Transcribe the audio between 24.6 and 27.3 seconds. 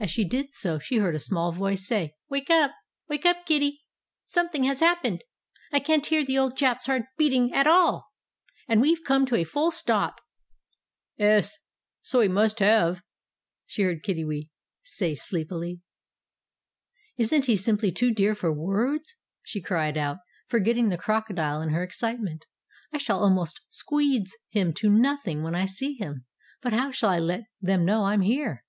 to nothing when I see him. But how shall I